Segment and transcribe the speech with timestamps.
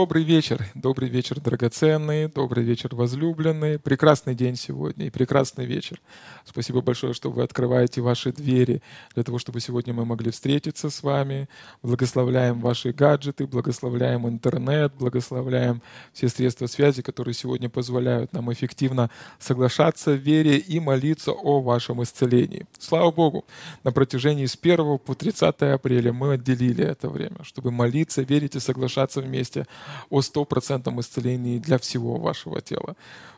[0.00, 3.78] Добрый вечер, добрый вечер, драгоценные, добрый вечер, возлюбленные.
[3.78, 6.00] Прекрасный день сегодня и прекрасный вечер.
[6.46, 8.80] Спасибо большое, что вы открываете ваши двери
[9.14, 11.50] для того, чтобы сегодня мы могли встретиться с вами.
[11.82, 15.82] Благословляем ваши гаджеты, благословляем интернет, благословляем
[16.14, 22.02] все средства связи, которые сегодня позволяют нам эффективно соглашаться в вере и молиться о вашем
[22.02, 22.66] исцелении.
[22.78, 23.44] Слава Богу,
[23.84, 28.60] на протяжении с 1 по 30 апреля мы отделили это время, чтобы молиться, верить и
[28.60, 29.66] соглашаться вместе
[30.08, 32.96] о стопроцентном исцелении для всего вашего тела.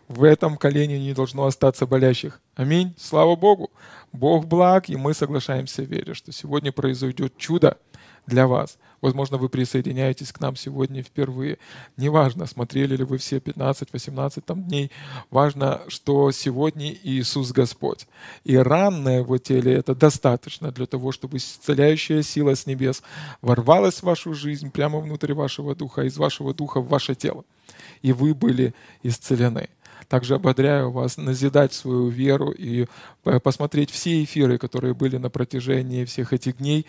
[0.08, 2.40] В этом колене не должно остаться болящих.
[2.54, 2.94] Аминь.
[2.98, 3.70] Слава Богу.
[4.12, 7.78] Бог благ, и мы соглашаемся в вере, что сегодня произойдет чудо
[8.26, 8.78] для вас.
[9.00, 11.58] Возможно, вы присоединяетесь к нам сегодня впервые.
[11.96, 14.92] Неважно, смотрели ли вы все 15-18 там дней.
[15.30, 18.06] Важно, что сегодня Иисус Господь.
[18.44, 23.02] И ран на его теле это достаточно для того, чтобы исцеляющая сила с небес
[23.40, 27.44] ворвалась в вашу жизнь прямо внутрь вашего духа, из вашего духа в ваше тело.
[28.02, 28.72] И вы были
[29.02, 29.68] исцелены.
[30.08, 32.86] Также ободряю вас назидать свою веру и
[33.24, 36.86] э, посмотреть все эфиры, которые были на протяжении всех этих дней.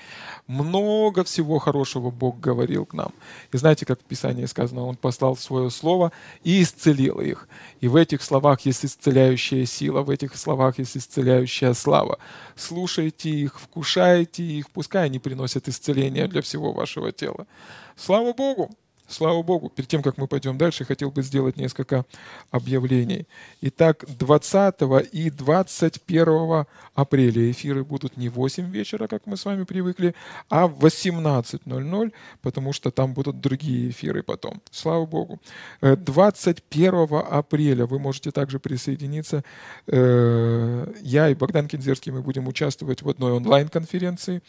[0.48, 3.13] Много всего хорошего Бог говорил к нам.
[3.51, 6.12] И знаете, как в Писании сказано, Он послал свое слово
[6.44, 7.48] и исцелил их.
[7.81, 12.19] И в этих словах есть исцеляющая сила, в этих словах есть исцеляющая слава.
[12.56, 17.48] Слушайте их, вкушайте их, пускай они приносят исцеление для всего вашего тела.
[17.95, 18.69] Слава Богу!
[19.08, 22.06] Слава Богу, перед тем, как мы пойдем дальше, хотел бы сделать несколько
[22.52, 23.28] объявлений.
[23.62, 24.76] Итак, 20
[25.12, 26.66] и 21
[26.96, 30.16] апреля эфиры будут не в 8 вечера, как мы с вами привыкли,
[30.50, 34.62] а в 18.00, потому что там будут другие эфиры потом.
[34.72, 35.40] Слава Богу.
[35.82, 39.44] 21 э, апреля вы можете также присоединиться.
[39.88, 44.42] Э, я и Богдан Кинзерский мы будем участвовать в одной онлайн-конференции,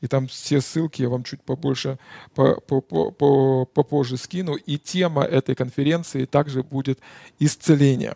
[0.00, 1.98] и там все ссылки я вам чуть побольше,
[2.34, 4.56] попозже позже скину.
[4.56, 6.98] И тема этой конференции также будет
[7.38, 8.12] исцеление.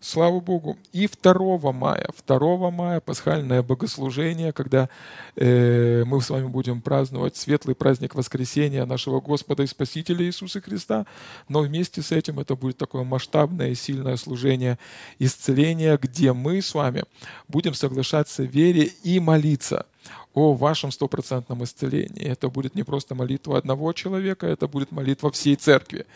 [0.00, 0.76] Слава Богу.
[0.92, 4.90] И 2 мая, 2 мая пасхальное богослужение, когда
[5.34, 11.06] э, мы с вами будем праздновать светлый праздник воскресения нашего Господа и Спасителя Иисуса Христа.
[11.48, 14.78] Но вместе с этим это будет такое масштабное и сильное служение
[15.18, 17.04] исцеления, где мы с вами
[17.48, 19.86] будем соглашаться в вере и молиться–
[20.34, 22.24] о вашем стопроцентном исцелении.
[22.24, 26.06] Это будет не просто молитва одного человека, это будет молитва всей церкви.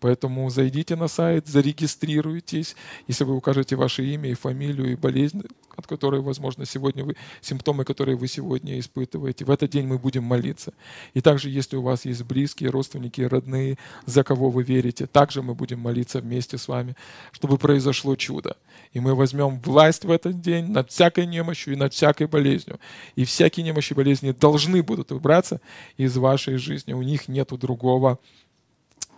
[0.00, 2.76] Поэтому зайдите на сайт, зарегистрируйтесь.
[3.08, 5.42] Если вы укажете ваше имя и фамилию и болезнь,
[5.76, 10.24] от которой, возможно, сегодня вы, симптомы, которые вы сегодня испытываете, в этот день мы будем
[10.24, 10.72] молиться.
[11.14, 15.54] И также, если у вас есть близкие, родственники, родные, за кого вы верите, также мы
[15.54, 16.96] будем молиться вместе с вами,
[17.32, 18.56] чтобы произошло чудо.
[18.92, 22.78] И мы возьмем власть в этот день над всякой немощью и над всякой болезнью.
[23.16, 23.24] И
[23.60, 25.60] всякие немощи болезни должны будут убраться
[25.98, 26.94] из вашей жизни.
[26.94, 28.18] У них нету другого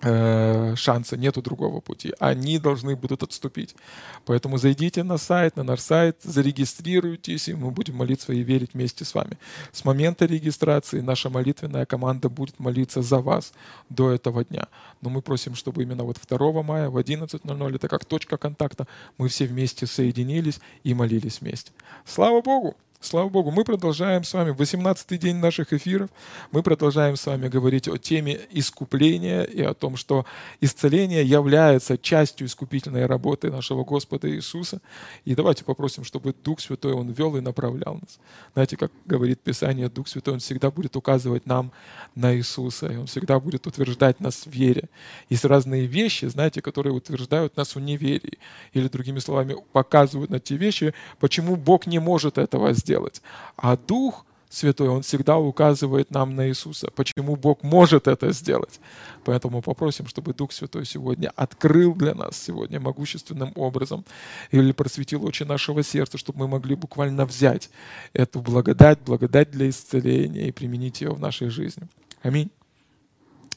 [0.04, 2.12] Э, шанса, нету другого пути.
[2.18, 3.76] Они должны будут отступить.
[4.24, 9.04] Поэтому зайдите на сайт, на наш сайт, зарегистрируйтесь, и мы будем молиться и верить вместе
[9.04, 9.38] с вами.
[9.70, 13.52] С момента регистрации наша молитвенная команда будет молиться за вас
[13.90, 14.66] до этого дня.
[15.02, 18.88] Но мы просим, чтобы именно вот 2 мая в 11.00, это как точка контакта,
[19.18, 21.70] мы все вместе соединились и молились вместе.
[22.04, 22.74] Слава Богу!
[23.02, 26.08] Слава Богу, мы продолжаем с вами 18-й день наших эфиров.
[26.52, 30.24] Мы продолжаем с вами говорить о теме искупления и о том, что
[30.60, 34.80] исцеление является частью искупительной работы нашего Господа Иисуса.
[35.24, 38.20] И давайте попросим, чтобы Дух Святой Он вел и направлял нас.
[38.54, 41.72] Знаете, как говорит Писание, Дух Святой Он всегда будет указывать нам
[42.14, 44.88] на Иисуса, и Он всегда будет утверждать нас в вере.
[45.28, 48.38] Есть разные вещи, знаете, которые утверждают нас в неверии.
[48.74, 53.22] Или, другими словами, показывают на те вещи, почему Бог не может этого сделать сделать.
[53.56, 58.80] А Дух Святой, Он всегда указывает нам на Иисуса, почему Бог может это сделать.
[59.24, 64.04] Поэтому попросим, чтобы Дух Святой сегодня открыл для нас сегодня могущественным образом
[64.50, 67.70] или просветил очи нашего сердца, чтобы мы могли буквально взять
[68.12, 71.88] эту благодать, благодать для исцеления и применить ее в нашей жизни.
[72.22, 72.50] Аминь.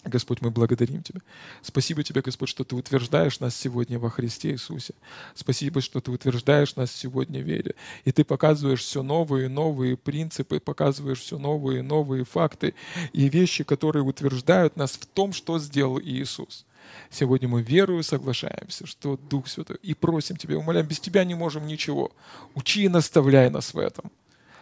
[0.06, 1.22] Господь, мы благодарим Тебя.
[1.62, 4.94] Спасибо Тебе, Господь, что Ты утверждаешь нас сегодня во Христе Иисусе.
[5.34, 7.76] Спасибо, что Ты утверждаешь нас сегодня в вере.
[8.04, 12.76] И Ты показываешь все новые и новые принципы, показываешь все новые и новые факты
[13.14, 16.66] и вещи, которые утверждают нас в том, что сделал Иисус.
[17.10, 21.66] Сегодня мы верою соглашаемся, что Дух Святой, и просим Тебя, умоляем, без Тебя не можем
[21.66, 22.12] ничего.
[22.54, 24.12] Учи и наставляй нас в этом.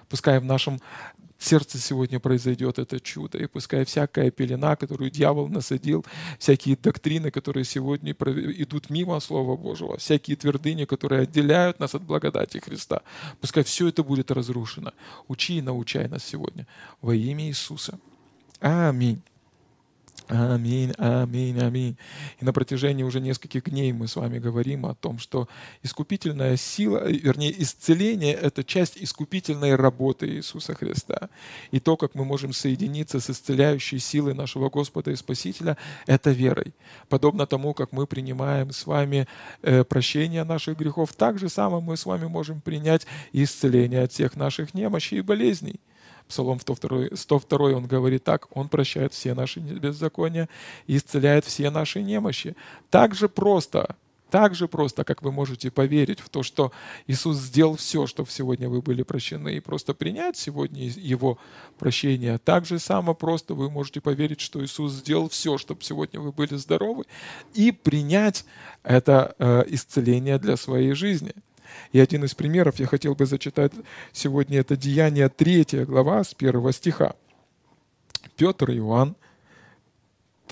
[0.10, 0.79] Пускай в нашем
[1.43, 3.38] сердце сегодня произойдет это чудо.
[3.38, 6.05] И пускай всякая пелена, которую дьявол насадил,
[6.39, 12.60] всякие доктрины, которые сегодня идут мимо Слова Божьего, всякие твердыни, которые отделяют нас от благодати
[12.60, 13.01] Христа,
[13.41, 14.93] пускай все это будет разрушено.
[15.27, 16.67] Учи и научай нас сегодня
[17.01, 18.00] во имя Иисуса.
[18.60, 19.22] Аминь.
[20.29, 21.97] Аминь, аминь, аминь.
[22.39, 25.49] И на протяжении уже нескольких дней мы с вами говорим о том, что
[25.81, 31.29] искупительная сила, вернее, исцеление— это часть искупительной работы Иисуса Христа.
[31.71, 36.73] И то, как мы можем соединиться с исцеляющей силой нашего Господа и Спасителя, это верой.
[37.09, 39.27] Подобно тому, как мы принимаем с вами
[39.61, 44.37] э, прощение наших грехов, так же самое мы с вами можем принять исцеление от всех
[44.37, 45.81] наших немощей и болезней.
[46.27, 50.49] Псалом 102, 102 он говорит так, Он прощает все наши беззакония
[50.87, 52.55] и исцеляет все наши немощи.
[52.89, 53.95] Так же просто,
[54.33, 56.71] так же просто, как вы можете поверить в то, что
[57.05, 61.37] Иисус сделал все, чтобы сегодня вы были прощены, и просто принять сегодня Его
[61.77, 66.31] прощение, так же само просто вы можете поверить, что Иисус сделал все, чтобы сегодня вы
[66.31, 67.03] были здоровы,
[67.53, 68.43] и принять
[68.81, 71.33] это э, исцеление для своей жизни.
[71.91, 73.71] И один из примеров я хотел бы зачитать
[74.11, 77.15] сегодня, это Деяние 3 глава с 1 стиха.
[78.35, 79.15] Петр и Иоанн,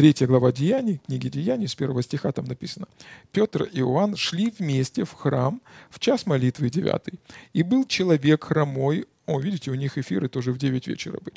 [0.01, 2.88] 3 глава Деяний, книги Деяний, с 1 стиха там написано.
[3.31, 7.20] Петр и Иоанн шли вместе в храм в час молитвы 9.
[7.53, 11.36] И был человек хромой, о, видите, у них эфиры тоже в 9 вечера были.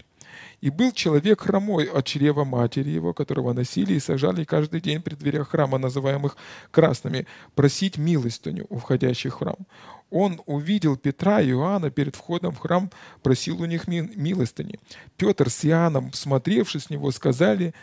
[0.62, 5.14] И был человек хромой от чрева матери его, которого носили и сажали каждый день при
[5.14, 6.38] дверях храма, называемых
[6.70, 9.58] красными, просить милостыню у входящих в храм.
[10.10, 12.90] Он увидел Петра и Иоанна перед входом в храм,
[13.22, 14.80] просил у них милостыни.
[15.18, 17.74] Петр с Иоанном, смотревшись с него, сказали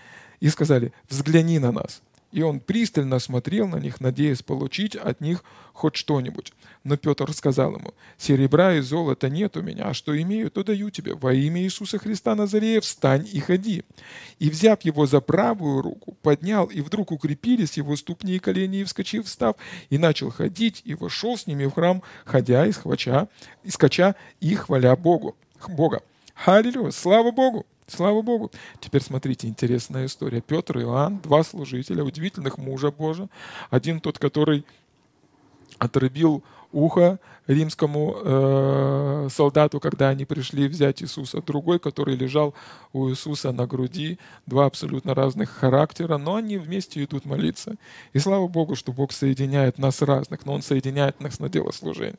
[0.42, 2.02] и сказали, «Взгляни на нас».
[2.32, 5.44] И он пристально смотрел на них, надеясь получить от них
[5.74, 6.54] хоть что-нибудь.
[6.86, 10.90] Но Петр сказал ему, «Серебра и золота нет у меня, а что имею, то даю
[10.92, 11.14] тебе.
[11.14, 13.84] Во имя Иисуса Христа Назарея встань и ходи».
[14.40, 18.84] И, взяв его за правую руку, поднял, и вдруг укрепились его ступни и колени, и,
[18.86, 19.58] вскочив, встав,
[19.90, 23.28] и начал ходить, и вошел с ними в храм, ходя и схвача,
[23.64, 25.36] и скача, и хваля Богу.
[25.68, 26.02] Бога.
[26.46, 26.92] Аллилуйя!
[26.92, 27.66] Слава Богу!
[27.92, 28.52] Слава Богу.
[28.80, 30.40] Теперь смотрите, интересная история.
[30.40, 33.28] Петр и Иоанн, два служителя, удивительных мужа Божия.
[33.70, 34.66] Один тот, который
[35.78, 41.42] отрубил ухо римскому э, солдату, когда они пришли взять Иисуса.
[41.42, 42.54] Другой, который лежал
[42.94, 44.20] у Иисуса на груди.
[44.46, 47.76] Два абсолютно разных характера, но они вместе идут молиться.
[48.14, 52.18] И слава Богу, что Бог соединяет нас разных, но Он соединяет нас на дело служения.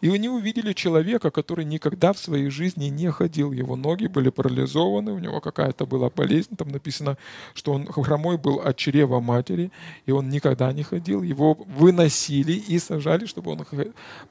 [0.00, 3.52] И они увидели человека, который никогда в своей жизни не ходил.
[3.52, 6.56] Его ноги были парализованы, у него какая-то была болезнь.
[6.56, 7.18] Там написано,
[7.54, 9.70] что он хромой был от чрева матери,
[10.06, 11.22] и он никогда не ходил.
[11.22, 13.66] Его выносили и сажали, чтобы он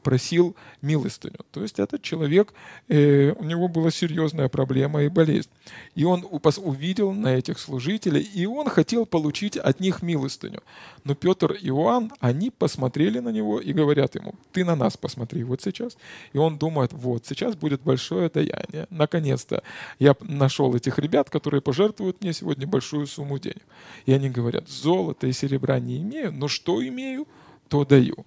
[0.04, 1.40] просил милостыню.
[1.52, 2.54] То есть этот человек,
[2.88, 5.50] э, у него была серьезная проблема и болезнь.
[5.96, 10.62] И он увидел на этих служителей, и он хотел получить от них милостыню.
[11.04, 15.44] Но Петр и Иоанн, они посмотрели на него и говорят ему, ты на нас посмотри,
[15.44, 15.98] вот сейчас.
[16.34, 18.88] И он думает, вот, сейчас будет большое даяние.
[18.90, 19.64] Наконец-то
[20.00, 23.64] я нашел этих ребят, которые пожертвуют мне сегодня большую сумму денег.
[24.06, 27.28] И они говорят, золота и серебра не имею, но что имею,
[27.68, 28.26] то даю.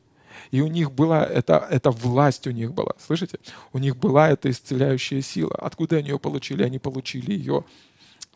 [0.53, 2.93] И у них была эта, эта власть у них была.
[3.05, 3.39] Слышите?
[3.73, 5.55] У них была эта исцеляющая сила.
[5.57, 6.63] Откуда они ее получили?
[6.63, 7.65] Они получили ее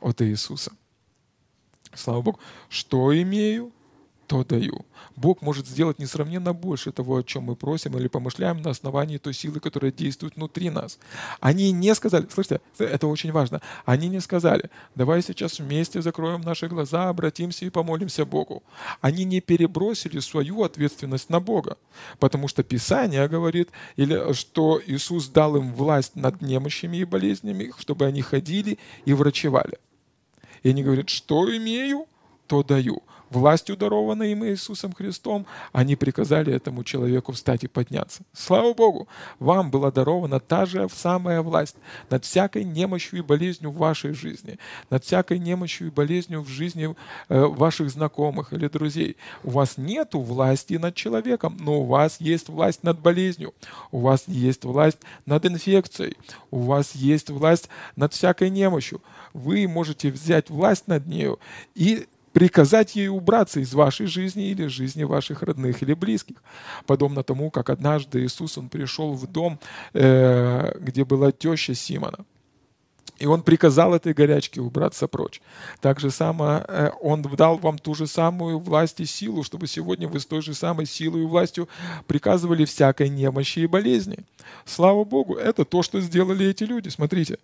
[0.00, 0.72] от Иисуса.
[1.94, 2.40] Слава Богу.
[2.70, 3.70] Что имею,
[4.26, 4.84] то даю.
[5.14, 9.34] Бог может сделать несравненно больше того, о чем мы просим или помышляем на основании той
[9.34, 10.98] силы, которая действует внутри нас.
[11.40, 16.68] Они не сказали, слышите, это очень важно, они не сказали, давай сейчас вместе закроем наши
[16.68, 18.62] глаза, обратимся и помолимся Богу.
[19.00, 21.78] Они не перебросили свою ответственность на Бога,
[22.18, 28.06] потому что Писание говорит, или, что Иисус дал им власть над немощами и болезнями, чтобы
[28.06, 29.78] они ходили и врачевали.
[30.62, 32.06] И они говорят, что имею,
[32.46, 38.22] то даю властью, дарованной им Иисусом Христом, они приказали этому человеку встать и подняться.
[38.32, 41.76] Слава Богу, вам была дарована та же самая власть
[42.10, 44.58] над всякой немощью и болезнью в вашей жизни,
[44.90, 46.94] над всякой немощью и болезнью в жизни
[47.28, 49.16] э, ваших знакомых или друзей.
[49.42, 53.54] У вас нет власти над человеком, но у вас есть власть над болезнью,
[53.90, 56.16] у вас есть власть над инфекцией,
[56.50, 59.02] у вас есть власть над всякой немощью.
[59.32, 61.38] Вы можете взять власть над нею
[61.74, 62.06] и
[62.36, 66.36] приказать ей убраться из вашей жизни или жизни ваших родных или близких.
[66.84, 69.58] Подобно тому, как однажды Иисус, Он пришел в дом,
[69.94, 72.26] э, где была теща Симона.
[73.18, 75.40] И он приказал этой горячке убраться прочь.
[75.80, 80.06] Так же само э, он дал вам ту же самую власть и силу, чтобы сегодня
[80.06, 81.70] вы с той же самой силой и властью
[82.06, 84.18] приказывали всякой немощи и болезни.
[84.66, 86.90] Слава Богу, это то, что сделали эти люди.
[86.90, 87.38] Смотрите,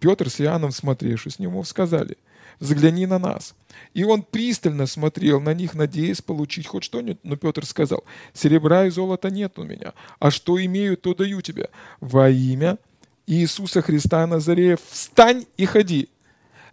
[0.00, 2.18] Петр с Иоанном, смотревшись с нему, сказали–
[2.60, 3.54] взгляни на нас.
[3.94, 7.18] И он пристально смотрел на них, надеясь получить хоть что-нибудь.
[7.22, 11.70] Но Петр сказал, серебра и золота нет у меня, а что имею, то даю тебе.
[12.00, 12.78] Во имя
[13.26, 16.08] Иисуса Христа Назарея встань и ходи.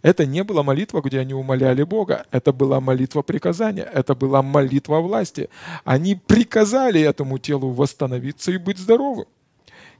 [0.02, 2.24] Это не была молитва, где они умоляли Бога.
[2.30, 3.84] Это была молитва приказания.
[3.84, 5.50] Это была молитва власти.
[5.84, 9.26] Они приказали этому телу восстановиться и быть здоровым.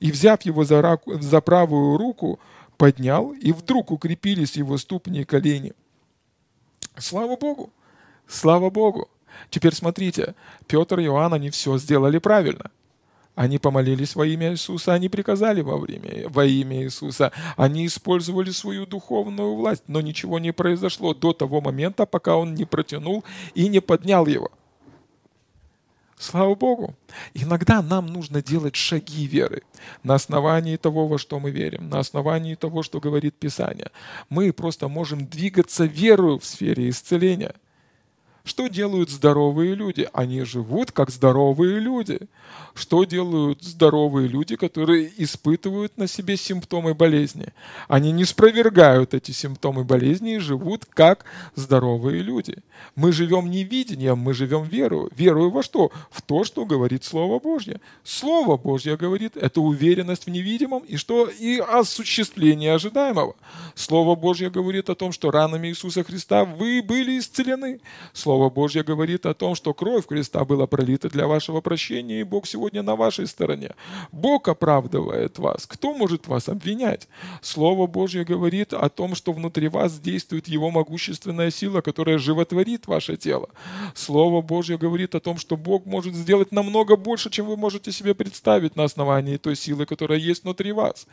[0.01, 2.41] И взяв его за, раку, за правую руку,
[2.81, 5.75] поднял, и вдруг укрепились его ступни и колени.
[6.97, 7.69] Слава Богу!
[8.27, 9.11] Слава Богу!
[9.51, 10.35] Теперь смотрите,
[10.67, 12.71] Петр и Иоанн, они все сделали правильно.
[13.35, 18.87] Они помолились во имя Иисуса, они приказали во, время, во имя Иисуса, они использовали свою
[18.87, 23.81] духовную власть, но ничего не произошло до того момента, пока он не протянул и не
[23.81, 24.51] поднял его.
[26.21, 26.95] Слава Богу!
[27.33, 29.62] Иногда нам нужно делать шаги веры
[30.03, 33.91] на основании того, во что мы верим, на основании того, что говорит Писание.
[34.29, 37.55] Мы просто можем двигаться верою в сфере исцеления–
[38.50, 40.09] что делают здоровые люди?
[40.12, 42.19] Они живут как здоровые люди.
[42.75, 47.52] Что делают здоровые люди, которые испытывают на себе симптомы болезни?
[47.87, 52.57] Они не спровергают эти симптомы болезни и живут как здоровые люди.
[52.97, 55.11] Мы живем не видением, мы живем верою.
[55.14, 55.92] Верою во что?
[56.11, 57.80] В то, что говорит Слово Божье.
[58.02, 61.28] Слово Божье говорит, это уверенность в невидимом и что?
[61.28, 63.37] И осуществление ожидаемого.
[63.75, 67.80] Слово Божье говорит о том, что ранами Иисуса Христа вы были исцелены.
[68.12, 72.47] Слово Божье говорит о том, что кровь Христа была пролита для вашего прощения, и Бог
[72.47, 73.75] сегодня на вашей стороне.
[74.12, 75.66] Бог оправдывает вас.
[75.66, 77.09] Кто может вас обвинять?
[77.42, 83.16] Слово Божье говорит о том, что внутри вас действует Его могущественная сила, которая животворит ваше
[83.16, 83.49] тело.
[83.94, 88.14] Слово Божье говорит о том, что Бог может сделать намного больше, чем вы можете себе
[88.14, 91.06] представить на основании той силы, которая есть внутри вас.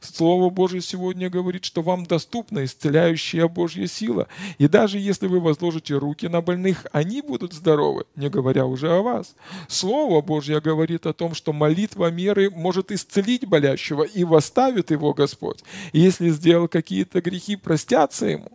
[0.00, 4.28] Слово Божье сегодня говорит, что вам доступна исцеляющая Божья сила.
[4.58, 8.90] И даже если вы возложите руки на больных, больных, они будут здоровы, не говоря уже
[8.90, 9.34] о вас.
[9.68, 15.64] Слово Божье говорит о том, что молитва меры может исцелить болящего и восставит его Господь.
[15.92, 18.50] И если сделал какие-то грехи, простятся ему.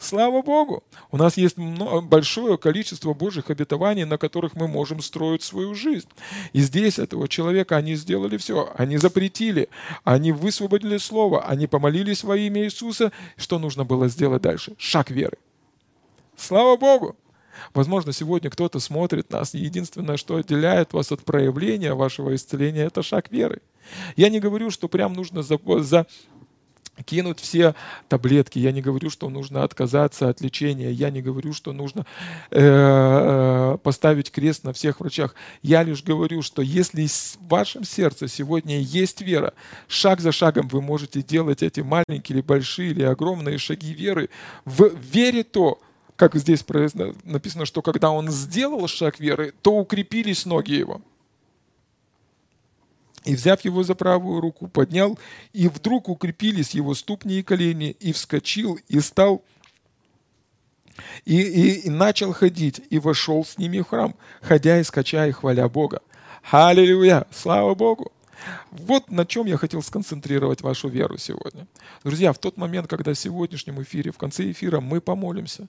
[0.00, 0.84] Слава Богу!
[1.10, 6.08] У нас есть большое количество Божьих обетований, на которых мы можем строить свою жизнь.
[6.52, 8.70] И здесь этого человека они сделали все.
[8.76, 9.68] Они запретили,
[10.04, 13.10] они высвободили слово, они помолились во имя Иисуса.
[13.36, 14.74] Что нужно было сделать дальше?
[14.78, 15.36] Шаг веры.
[16.36, 17.16] Слава Богу!
[17.74, 23.02] Возможно, сегодня кто-то смотрит нас, и единственное, что отделяет вас от проявления вашего исцеления, это
[23.02, 23.60] шаг веры.
[24.16, 26.06] Я не говорю, что прям нужно за, за
[27.04, 27.74] кинуть все
[28.08, 28.58] таблетки.
[28.58, 30.90] Я не говорю, что нужно отказаться от лечения.
[30.90, 32.06] Я не говорю, что нужно
[32.50, 35.34] э, э поставить крест на всех врачах.
[35.62, 39.54] Я лишь говорю, что если в вашем сердце сегодня есть вера,
[39.86, 44.30] шаг за шагом вы можете делать эти маленькие или большие или огромные шаги веры.
[44.64, 45.80] В вере то,
[46.18, 46.64] как здесь
[47.22, 51.00] написано, что когда он сделал шаг веры, то укрепились ноги его.
[53.24, 55.16] И, взяв его за правую руку, поднял,
[55.52, 59.44] и вдруг укрепились его ступни и колени, и вскочил, и стал,
[61.24, 65.30] и, и, и начал ходить, и вошел с ними в храм, ходя и скача и
[65.30, 66.00] хваля Бога.
[66.50, 67.26] Аллилуйя!
[67.30, 68.10] Слава Богу!
[68.70, 71.66] Вот на чем я хотел сконцентрировать вашу веру сегодня.
[72.04, 75.66] Друзья, в тот момент, когда в сегодняшнем эфире, в конце эфира мы помолимся,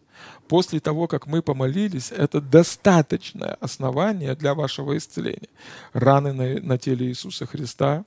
[0.48, 5.50] после того, как мы помолились, это достаточное основание для вашего исцеления.
[5.94, 8.06] Раны на, на теле Иисуса Христа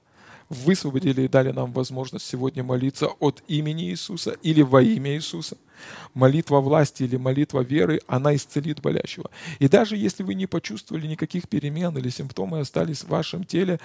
[0.49, 5.57] высвободили и дали нам возможность сегодня молиться от имени Иисуса или во имя Иисуса–
[6.15, 9.31] молитва власти или молитва веры, она исцелит болящего.
[9.59, 13.81] И даже если вы не почувствовали никаких перемен или симптомы остались в вашем теле,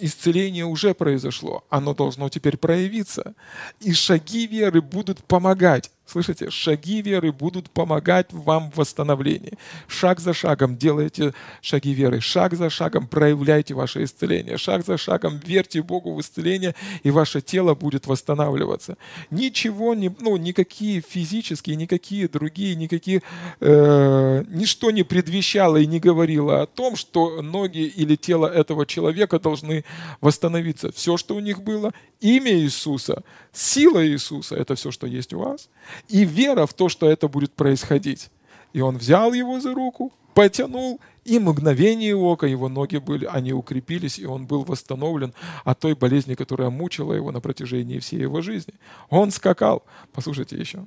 [0.00, 3.34] исцеление уже произошло, оно должно теперь проявиться.
[3.80, 5.90] И шаги веры будут помогать.
[6.06, 9.54] Слышите, шаги веры будут помогать вам в восстановлении.
[9.88, 12.20] Шаг за шагом делайте шаги веры.
[12.20, 14.58] Шаг за шагом проявляйте ваше исцеление.
[14.58, 18.98] Шаг за шагом верьте Богу в исцеление, и ваше тело будет восстанавливаться.
[19.30, 23.22] Ничего, не, ну, никакие физические, никакие другие, никакие,
[23.60, 29.38] э, ничто не предвещало и не говорило о том, что ноги или тело этого человека
[29.38, 29.84] должны
[30.20, 30.92] восстановиться.
[30.92, 31.92] Все, что у них было,
[32.24, 35.68] имя Иисуса, сила Иисуса, это все, что есть у вас,
[36.08, 38.30] и вера в то, что это будет происходить.
[38.72, 44.18] И он взял его за руку, потянул, и мгновение ока его ноги были, они укрепились,
[44.18, 45.34] и он был восстановлен
[45.64, 48.74] от той болезни, которая мучила его на протяжении всей его жизни.
[49.10, 49.82] Он скакал.
[50.12, 50.86] Послушайте еще.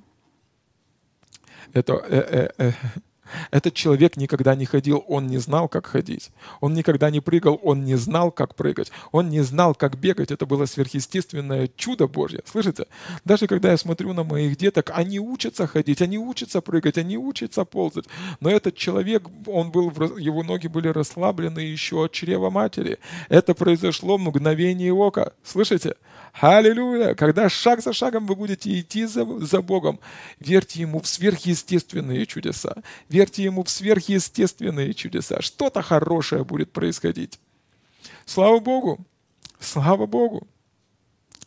[1.73, 2.71] Это, э, э, э,
[3.51, 6.31] этот человек никогда не ходил, он не знал, как ходить.
[6.61, 8.91] Он никогда не прыгал, он не знал, как прыгать.
[9.11, 10.31] Он не знал, как бегать.
[10.31, 12.41] Это было сверхъестественное чудо Божье.
[12.45, 12.85] Слышите?
[13.25, 17.65] Даже когда я смотрю на моих деток, они учатся ходить, они учатся прыгать, они учатся
[17.65, 18.05] ползать.
[18.39, 22.99] Но этот человек, он был, его ноги были расслаблены еще от чрева матери.
[23.29, 25.31] Это произошло в мгновение ока.
[25.43, 25.95] Слышите?
[26.39, 27.15] Аллилуйя!
[27.15, 29.99] Когда шаг за шагом вы будете идти за, за Богом,
[30.39, 32.75] верьте Ему в сверхъестественные чудеса.
[33.25, 35.41] Ему в сверхъестественные чудеса.
[35.41, 37.39] Что-то хорошее будет происходить.
[38.25, 38.99] Слава Богу!
[39.60, 40.47] Слава Богу!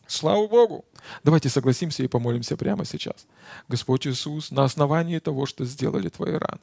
[0.07, 0.85] Слава Богу!
[1.23, 3.25] Давайте согласимся и помолимся прямо сейчас.
[3.67, 6.59] Господь Иисус, на основании того, что сделали Твои раны,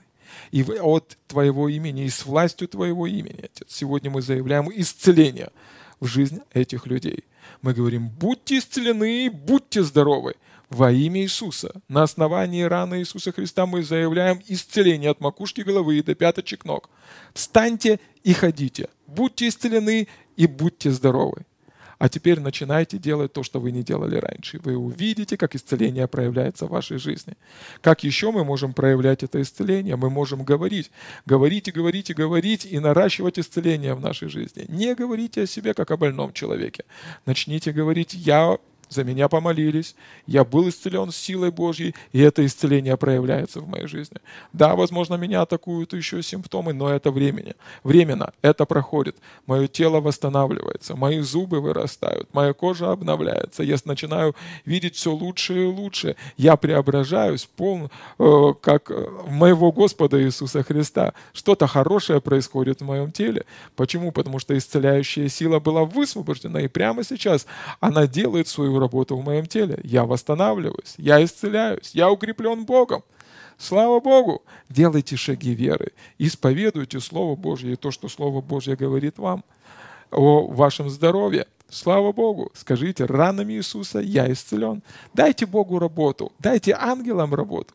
[0.50, 5.50] и от Твоего имени, и с властью Твоего имени, Отец, сегодня мы заявляем исцеление
[6.00, 7.24] в жизнь этих людей.
[7.62, 10.34] Мы говорим, будьте исцелены, будьте здоровы.
[10.70, 16.14] Во имя Иисуса, на основании раны Иисуса Христа мы заявляем исцеление от макушки головы до
[16.14, 16.90] пяточек ног.
[17.32, 18.90] Встаньте и ходите.
[19.06, 21.46] Будьте исцелены и будьте здоровы.
[21.98, 24.60] А теперь начинайте делать то, что вы не делали раньше.
[24.62, 27.34] Вы увидите, как исцеление проявляется в вашей жизни.
[27.80, 29.96] Как еще мы можем проявлять это исцеление?
[29.96, 30.92] Мы можем говорить.
[31.26, 34.66] Говорить и говорить и говорить и наращивать исцеление в нашей жизни.
[34.68, 36.84] Не говорите о себе, как о больном человеке.
[37.26, 39.94] Начните говорить «Я за меня помолились,
[40.26, 44.18] я был исцелен силой Божьей, и это исцеление проявляется в моей жизни.
[44.52, 47.54] Да, возможно, меня атакуют еще симптомы, но это времени.
[47.84, 49.16] Временно, это проходит.
[49.46, 55.66] Мое тело восстанавливается, мои зубы вырастают, моя кожа обновляется, я начинаю видеть все лучше и
[55.66, 56.16] лучше.
[56.36, 58.90] Я преображаюсь, пол, э, как
[59.28, 61.14] моего Господа Иисуса Христа.
[61.32, 63.44] Что-то хорошее происходит в моем теле.
[63.76, 64.12] Почему?
[64.12, 67.46] Потому что исцеляющая сила была высвобождена, и прямо сейчас
[67.80, 68.48] она делает
[68.78, 69.78] работу в моем теле.
[69.82, 73.02] Я восстанавливаюсь, я исцеляюсь, я укреплен Богом.
[73.58, 74.42] Слава Богу!
[74.68, 79.44] Делайте шаги веры, исповедуйте Слово Божье и то, что Слово Божье говорит вам
[80.10, 81.46] о вашем здоровье.
[81.68, 82.50] Слава Богу!
[82.54, 84.82] Скажите, ранами Иисуса я исцелен.
[85.12, 87.74] Дайте Богу работу, дайте ангелам работу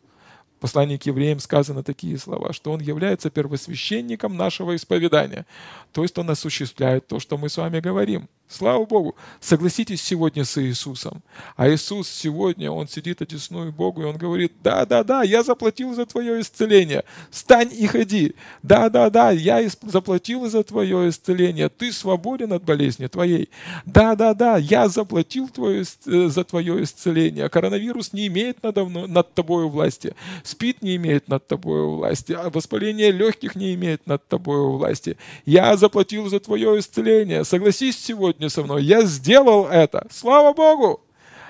[0.63, 5.45] послании к евреям сказаны такие слова, что Он является первосвященником нашего исповедания.
[5.91, 8.29] То есть Он осуществляет то, что мы с вами говорим.
[8.47, 9.15] Слава Богу!
[9.39, 11.23] Согласитесь сегодня с Иисусом.
[11.55, 16.39] А Иисус сегодня, Он сидит одесную Богу, и Он говорит, да-да-да, я заплатил за твое
[16.39, 17.03] исцеление.
[17.31, 18.35] Встань и ходи.
[18.61, 21.69] Да-да-да, я заплатил за твое исцеление.
[21.69, 23.49] Ты свободен от болезни твоей.
[23.85, 27.49] Да-да-да, я заплатил твое, э, за твое исцеление.
[27.49, 30.15] Коронавирус не имеет надо, над тобой власти.
[30.43, 32.33] СПИД не имеет над тобой власти.
[32.33, 35.17] А воспаление легких не имеет над тобой власти.
[35.45, 37.45] Я заплатил за твое исцеление.
[37.45, 38.83] Согласись сегодня сегодня со мной.
[38.83, 40.07] Я сделал это.
[40.09, 41.01] Слава Богу!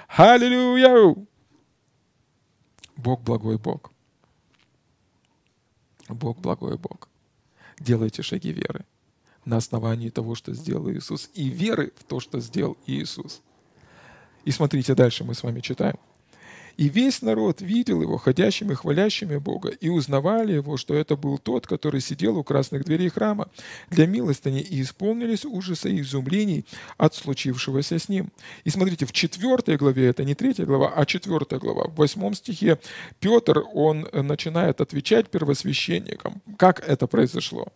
[0.09, 1.15] Аллилуйя!
[2.97, 3.91] Бог благой Бог.
[6.09, 7.09] Бог благой Бог.
[7.79, 8.85] Делайте шаги веры
[9.45, 13.41] на основании того, что сделал Иисус, и веры в то, что сделал Иисус.
[14.45, 15.97] И смотрите, дальше мы с вами читаем.
[16.77, 21.37] И весь народ видел его ходящим и хвалящими Бога, и узнавали его, что это был
[21.37, 23.49] тот, который сидел у красных дверей храма
[23.89, 26.65] для милостыни, и исполнились ужаса и изумлений
[26.97, 28.31] от случившегося с ним.
[28.63, 32.79] И смотрите, в четвертой главе, это не третья глава, а четвертая глава, в восьмом стихе
[33.19, 37.67] Петр, он начинает отвечать первосвященникам, как это произошло.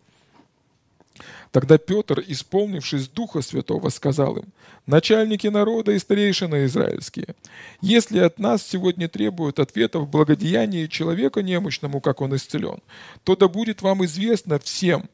[1.50, 4.46] Тогда Петр, исполнившись Духа Святого, сказал им,
[4.86, 7.34] «Начальники народа и старейшины израильские,
[7.80, 12.80] если от нас сегодня требуют ответов благодеянии человека немощному, как он исцелен,
[13.24, 15.08] то да будет вам известно всем,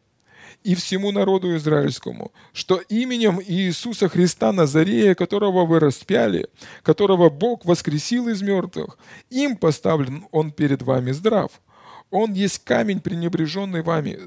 [0.64, 6.48] и всему народу израильскому, что именем Иисуса Христа Назарея, которого вы распяли,
[6.82, 8.98] которого Бог воскресил из мертвых,
[9.30, 11.50] им поставлен Он перед вами здрав.
[12.10, 14.18] Он есть камень, пренебреженный вами,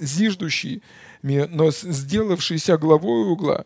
[0.00, 0.82] зиждущий,
[1.22, 3.64] но сделавшийся главой угла.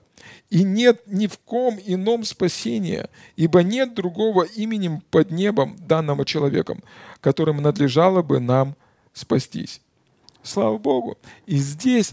[0.50, 6.82] И нет ни в ком ином спасения, ибо нет другого именем под небом, данного человеком,
[7.20, 8.76] которым надлежало бы нам
[9.12, 9.80] спастись.
[10.42, 11.18] Слава Богу!
[11.46, 12.12] И здесь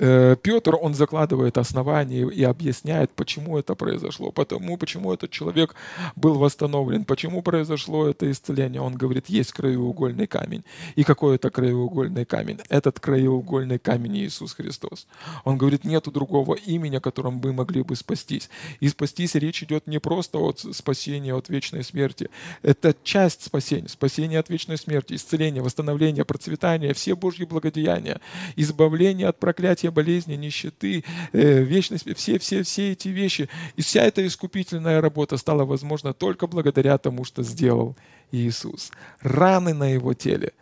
[0.00, 5.74] Петр, он закладывает основания и объясняет, почему это произошло, потому, почему этот человек
[6.16, 8.80] был восстановлен, почему произошло это исцеление.
[8.80, 10.64] Он говорит, есть краеугольный камень.
[10.96, 12.60] И какой это краеугольный камень?
[12.70, 15.06] Этот краеугольный камень Иисус Христос.
[15.44, 18.48] Он говорит, нету другого имени, которым мы могли бы спастись.
[18.80, 22.30] И спастись речь идет не просто от спасения от вечной смерти.
[22.62, 23.88] Это часть спасения.
[23.88, 28.18] Спасение от вечной смерти, исцеление, восстановление, процветание, все Божьи благодеяния,
[28.56, 33.48] избавление от проклятия болезни, нищеты, э, вечность, все, все, все эти вещи.
[33.76, 37.96] И вся эта искупительная работа стала возможна только благодаря тому, что сделал
[38.32, 38.90] Иисус.
[39.20, 40.52] Раны на его теле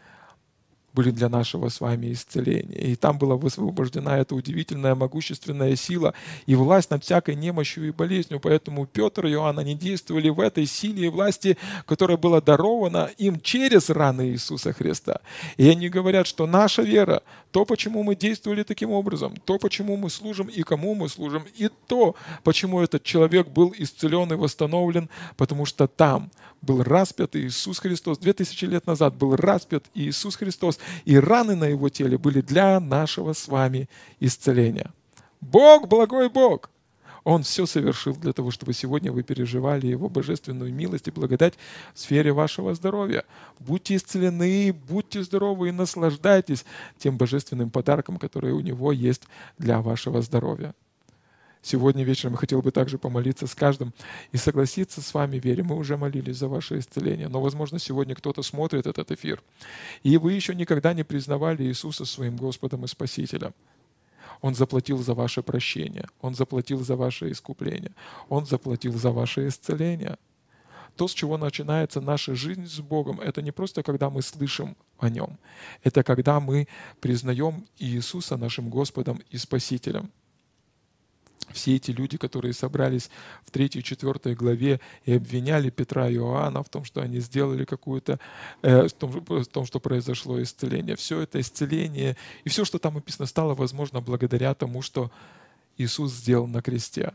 [0.98, 2.76] были для нашего с вами исцеления.
[2.76, 6.12] И там была высвобождена эта удивительная могущественная сила
[6.46, 8.40] и власть над всякой немощью и болезнью.
[8.40, 11.56] Поэтому Петр и Иоанн, они действовали в этой силе и власти,
[11.87, 15.20] которая была дарована им через раны Иисуса Христа.
[15.56, 20.11] И они говорят, что наша вера, то, почему мы действовали таким образом, то, почему мы
[20.11, 25.64] служим и кому мы служим, и то, почему этот человек был исцелен и восстановлен, потому
[25.64, 28.18] что там был распят Иисус Христос.
[28.18, 32.81] Две тысячи лет назад был распят Иисус Христос, и раны на его теле были для
[32.81, 33.88] нашего с вами
[34.20, 34.92] исцеления.
[35.40, 36.70] Бог, благой Бог!
[37.24, 41.55] Он все совершил для того, чтобы сегодня вы переживали Его божественную милость и благодать
[41.92, 43.24] в сфере вашего здоровья.
[43.59, 46.64] Будьте исцелены, будьте здоровы и наслаждайтесь
[46.96, 49.24] тем божественным подарком, который у Него есть
[49.59, 50.74] для вашего здоровья.
[51.62, 53.92] Сегодня вечером я хотел бы также помолиться с каждым
[54.33, 55.66] и согласиться с вами, верим.
[55.66, 59.42] Мы уже молились за ваше исцеление, но, возможно, сегодня кто-то смотрит этот эфир,
[60.03, 63.55] и вы еще никогда не признавали Иисуса своим Господом и Спасителем.
[64.40, 67.92] Он заплатил за ваше прощение, Он заплатил за ваше искупление,
[68.29, 70.16] Он заплатил за ваше исцеление.
[70.94, 75.09] То, с чего начинается наша жизнь с Богом, это не просто когда мы слышим о
[75.09, 75.38] Нем,
[75.83, 76.66] это когда мы
[77.01, 80.11] признаем Иисуса нашим Господом и Спасителем
[81.53, 83.11] все эти люди, которые собрались
[83.44, 88.18] в 3-4 главе и обвиняли Петра и Иоанна в том, что они сделали какую-то,
[88.62, 90.96] э, в, том, в том, что произошло исцеление.
[90.96, 95.11] Все это исцеление и все, что там написано, стало возможно благодаря тому, что
[95.79, 97.12] Иисус сделал на кресте.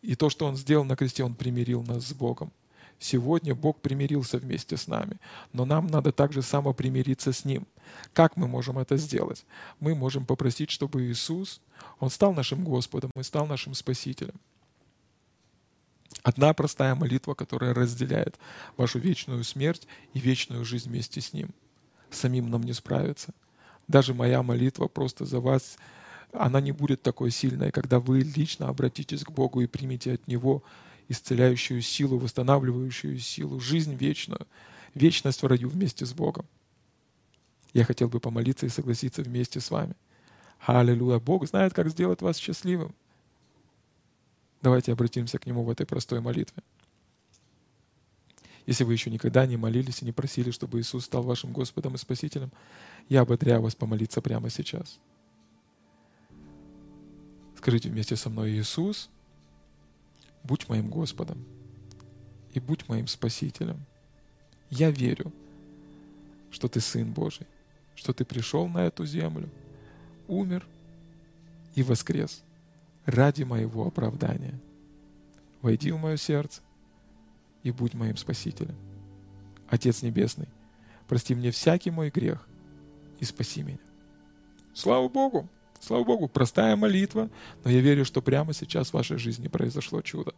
[0.00, 2.52] И то, что Он сделал на кресте, Он примирил нас с Богом.
[3.02, 5.16] Сегодня Бог примирился вместе с нами,
[5.52, 7.66] но нам надо также самопримириться с Ним.
[8.12, 9.44] Как мы можем это сделать?
[9.80, 11.60] Мы можем попросить, чтобы Иисус,
[11.98, 14.36] Он стал нашим Господом и стал нашим Спасителем.
[16.22, 18.38] Одна простая молитва, которая разделяет
[18.76, 21.50] вашу вечную смерть и вечную жизнь вместе с Ним.
[22.08, 23.34] Самим нам не справиться.
[23.88, 25.76] Даже моя молитва просто за вас,
[26.32, 30.62] она не будет такой сильной, когда вы лично обратитесь к Богу и примете от Него
[31.12, 34.46] исцеляющую силу, восстанавливающую силу, жизнь вечную,
[34.94, 36.46] вечность в раю вместе с Богом.
[37.72, 39.94] Я хотел бы помолиться и согласиться вместе с вами.
[40.60, 41.18] Аллилуйя.
[41.18, 42.94] Бог знает, как сделать вас счастливым.
[44.60, 46.62] Давайте обратимся к Нему в этой простой молитве.
[48.66, 51.98] Если вы еще никогда не молились и не просили, чтобы Иисус стал вашим Господом и
[51.98, 52.52] Спасителем,
[53.08, 55.00] я ободряю вас помолиться прямо сейчас.
[57.56, 59.10] Скажите вместе со мной, Иисус,
[60.44, 61.44] будь моим Господом
[62.52, 63.80] и будь моим Спасителем.
[64.70, 65.32] Я верю,
[66.50, 67.46] что Ты Сын Божий,
[67.94, 69.48] что Ты пришел на эту землю,
[70.28, 70.66] умер
[71.74, 72.42] и воскрес
[73.04, 74.58] ради моего оправдания.
[75.60, 76.60] Войди в мое сердце
[77.62, 78.74] и будь моим Спасителем.
[79.68, 80.48] Отец Небесный,
[81.08, 82.46] прости мне всякий мой грех
[83.20, 83.78] и спаси меня.
[84.74, 85.48] Слава Богу!
[85.84, 87.28] Слава Богу, простая молитва,
[87.64, 90.32] но я верю, что прямо сейчас в вашей жизни произошло чудо.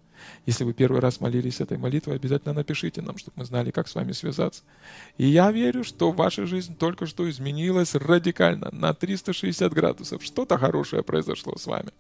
[0.47, 3.95] Если вы первый раз молились этой молитвой, обязательно напишите нам, чтобы мы знали, как с
[3.95, 4.63] вами связаться.
[5.19, 10.25] И я верю, что ваша жизнь только что изменилась радикально, на 360 градусов.
[10.25, 11.91] Что-то хорошее произошло с вами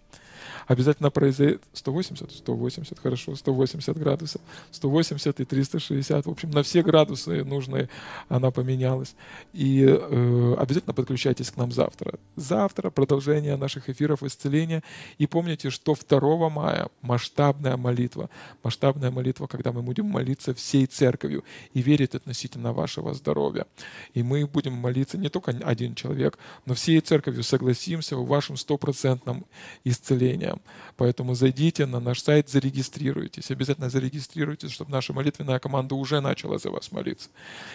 [0.66, 7.44] обязательно произойдет 180, 180, хорошо, 180 градусов, 180 и 360, в общем, на все градусы
[7.44, 7.88] нужные
[8.28, 9.14] она поменялась.
[9.52, 12.18] И э, обязательно подключайтесь к нам завтра.
[12.36, 14.82] Завтра продолжение наших эфиров исцеления.
[15.18, 18.30] И помните, что 2 мая масштабная молитва.
[18.62, 23.66] Масштабная молитва, когда мы будем молиться всей церковью и верить относительно вашего здоровья.
[24.14, 29.44] И мы будем молиться не только один человек, но всей церковью согласимся в вашем стопроцентном
[29.84, 30.62] исцелении служением.
[30.96, 33.50] Поэтому зайдите на наш сайт, зарегистрируйтесь.
[33.50, 37.28] Обязательно зарегистрируйтесь, чтобы наша молитвенная команда уже начала за вас молиться.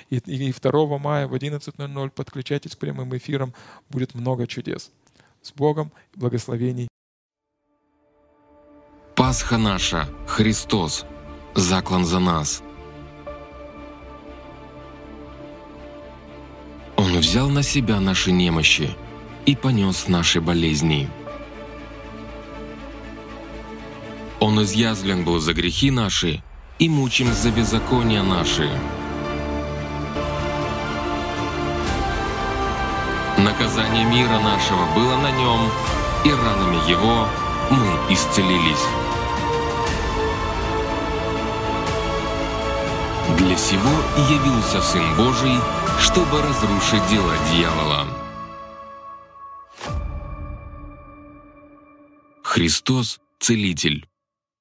[0.09, 3.53] И, и 2 мая в 11.00 подключайтесь к прямым эфирам.
[3.89, 4.91] Будет много чудес.
[5.41, 6.87] С Богом, благословений.
[9.15, 11.05] Пасха наша, Христос,
[11.55, 12.63] заклан за нас.
[16.95, 18.89] Он взял на себя наши немощи
[19.45, 21.09] и понес наши болезни.
[24.39, 26.41] Он изъязвлен был за грехи наши
[26.79, 28.69] и мучим за беззакония наши.
[33.37, 35.59] Наказание мира нашего было на нем,
[36.25, 37.27] и ранами его
[37.69, 38.85] мы исцелились.
[43.37, 43.91] Для сего
[44.29, 45.57] явился Сын Божий,
[45.99, 48.07] чтобы разрушить дела дьявола.
[52.43, 54.08] Христос– Целитель.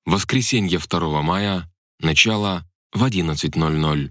[0.09, 4.11] Воскресенье 2 мая, начало в 11.00.